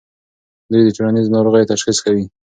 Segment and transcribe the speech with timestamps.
[0.71, 2.25] دوی د ټولنیزو ناروغیو تشخیص کوي.